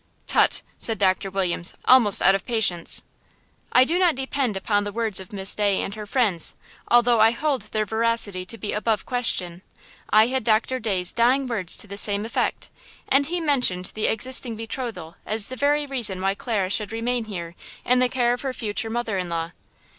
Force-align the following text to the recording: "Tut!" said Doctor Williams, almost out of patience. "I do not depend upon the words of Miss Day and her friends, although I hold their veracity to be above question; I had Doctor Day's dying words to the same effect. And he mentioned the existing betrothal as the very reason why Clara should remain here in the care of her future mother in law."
"Tut!" 0.25 0.63
said 0.79 0.97
Doctor 0.97 1.29
Williams, 1.29 1.75
almost 1.85 2.23
out 2.23 2.33
of 2.33 2.43
patience. 2.43 3.03
"I 3.71 3.83
do 3.83 3.99
not 3.99 4.15
depend 4.15 4.57
upon 4.57 4.83
the 4.83 4.91
words 4.91 5.19
of 5.19 5.31
Miss 5.31 5.53
Day 5.53 5.79
and 5.79 5.93
her 5.93 6.07
friends, 6.07 6.55
although 6.87 7.19
I 7.19 7.29
hold 7.29 7.71
their 7.71 7.85
veracity 7.85 8.43
to 8.43 8.57
be 8.57 8.73
above 8.73 9.05
question; 9.05 9.61
I 10.09 10.25
had 10.25 10.43
Doctor 10.43 10.79
Day's 10.79 11.13
dying 11.13 11.45
words 11.45 11.77
to 11.77 11.85
the 11.87 11.97
same 11.97 12.25
effect. 12.25 12.71
And 13.09 13.27
he 13.27 13.39
mentioned 13.39 13.91
the 13.93 14.07
existing 14.07 14.55
betrothal 14.55 15.17
as 15.23 15.49
the 15.49 15.55
very 15.55 15.85
reason 15.85 16.19
why 16.19 16.33
Clara 16.33 16.71
should 16.71 16.91
remain 16.91 17.25
here 17.25 17.53
in 17.85 17.99
the 17.99 18.09
care 18.09 18.33
of 18.33 18.41
her 18.41 18.53
future 18.53 18.89
mother 18.89 19.19
in 19.19 19.29
law." 19.29 19.51